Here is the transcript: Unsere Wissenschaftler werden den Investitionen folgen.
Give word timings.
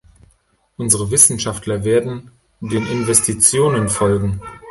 Unsere 0.77 1.11
Wissenschaftler 1.11 1.83
werden 1.83 2.31
den 2.59 2.87
Investitionen 2.87 3.87
folgen. 3.87 4.41